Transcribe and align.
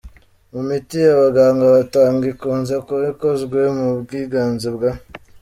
Mu 0.53 0.61
miti 0.69 0.99
abaganga 1.13 1.65
batanga 1.75 2.23
ikunze 2.33 2.73
kuba 2.85 3.03
ikozwe 3.13 3.59
ku 3.77 3.87
bwiganze 4.01 4.67
bwa 4.75 4.91